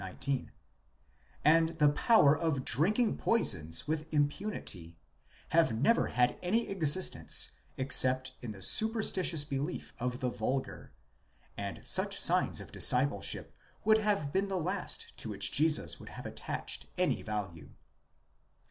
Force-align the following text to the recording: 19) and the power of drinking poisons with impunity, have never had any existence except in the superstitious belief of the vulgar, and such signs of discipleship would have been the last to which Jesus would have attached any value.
19) 0.01 0.51
and 1.45 1.69
the 1.77 1.89
power 1.89 2.35
of 2.35 2.65
drinking 2.65 3.15
poisons 3.19 3.87
with 3.87 4.11
impunity, 4.11 4.97
have 5.49 5.79
never 5.79 6.07
had 6.07 6.39
any 6.41 6.67
existence 6.69 7.51
except 7.77 8.31
in 8.41 8.49
the 8.49 8.63
superstitious 8.63 9.43
belief 9.43 9.93
of 9.99 10.19
the 10.19 10.29
vulgar, 10.31 10.91
and 11.55 11.81
such 11.87 12.19
signs 12.19 12.59
of 12.59 12.71
discipleship 12.71 13.55
would 13.85 13.99
have 13.99 14.33
been 14.33 14.47
the 14.47 14.57
last 14.57 15.15
to 15.17 15.29
which 15.29 15.51
Jesus 15.51 15.99
would 15.99 16.09
have 16.09 16.25
attached 16.25 16.87
any 16.97 17.21
value. 17.21 17.69